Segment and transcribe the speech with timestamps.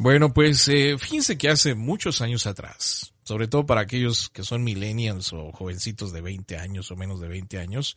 [0.00, 4.64] Bueno, pues eh, fíjense que hace muchos años atrás, sobre todo para aquellos que son
[4.64, 7.96] millennials o jovencitos de 20 años o menos de 20 años,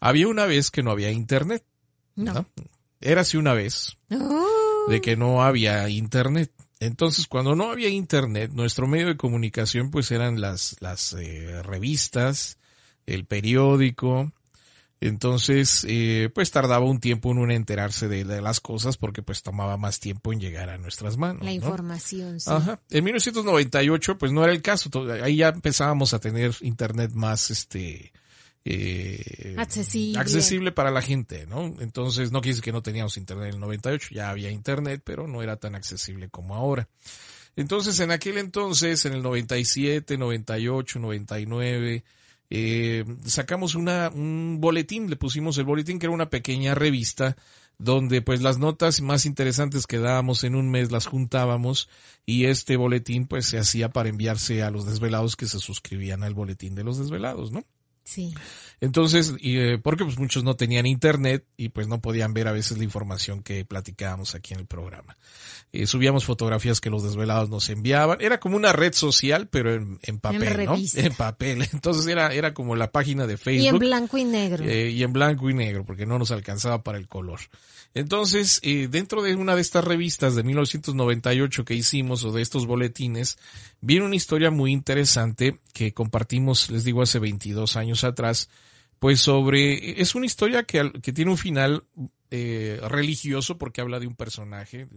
[0.00, 1.62] había una vez que no había internet.
[2.16, 2.46] No.
[2.98, 4.86] Era así una vez Oh.
[4.88, 6.50] de que no había internet.
[6.80, 12.56] Entonces, cuando no había internet, nuestro medio de comunicación pues eran las, las eh, revistas,
[13.04, 14.32] el periódico.
[15.04, 19.42] Entonces, eh, pues tardaba un tiempo en uno enterarse de, de las cosas porque pues
[19.42, 21.42] tomaba más tiempo en llegar a nuestras manos.
[21.42, 21.56] La ¿no?
[21.56, 22.50] información, sí.
[22.50, 22.80] Ajá.
[22.88, 24.88] En 1998, pues no era el caso.
[25.22, 28.14] Ahí ya empezábamos a tener internet más, este,
[28.64, 30.18] eh, Accesible.
[30.18, 31.74] accesible para la gente, ¿no?
[31.80, 35.28] Entonces, no quiere decir que no teníamos internet en el 98, ya había internet, pero
[35.28, 36.88] no era tan accesible como ahora.
[37.56, 42.04] Entonces, en aquel entonces, en el 97, 98, 99,
[42.50, 47.36] eh, sacamos una, un boletín, le pusimos el boletín, que era una pequeña revista
[47.78, 51.88] donde pues las notas más interesantes que dábamos en un mes las juntábamos
[52.24, 56.34] y este boletín pues se hacía para enviarse a los desvelados que se suscribían al
[56.34, 57.64] boletín de los desvelados, ¿no?
[58.04, 58.34] Sí.
[58.80, 62.76] Entonces, eh, porque pues muchos no tenían internet y pues no podían ver a veces
[62.76, 65.16] la información que platicábamos aquí en el programa.
[65.72, 68.18] Eh, subíamos fotografías que los desvelados nos enviaban.
[68.20, 70.74] Era como una red social, pero en, en papel, ¿no?
[70.74, 71.00] revista.
[71.00, 71.66] En papel.
[71.72, 73.78] Entonces era, era como la página de Y en Facebook.
[73.80, 74.64] blanco y negro.
[74.64, 77.40] eh, y en blanco y negro, porque no nos alcanzaba para el color.
[77.96, 82.66] Entonces, eh, dentro de una de estas revistas de 1998 que hicimos, o de estos
[82.66, 83.38] boletines,
[83.80, 88.50] viene una historia muy interesante que compartimos, les digo, hace 22 años atrás,
[88.98, 91.84] pues sobre, es una historia que, que tiene un final
[92.30, 94.88] eh, religioso porque habla de un personaje.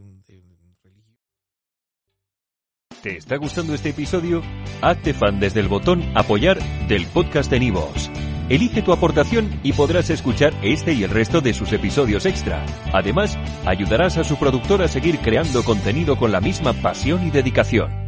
[3.04, 4.42] ¿Te está gustando este episodio?
[4.82, 6.58] Hazte fan desde el botón Apoyar
[6.88, 8.10] del podcast de Nivos.
[8.50, 12.66] Elige tu aportación y podrás escuchar este y el resto de sus episodios extra.
[12.94, 18.06] Además, ayudarás a su productor a seguir creando contenido con la misma pasión y dedicación.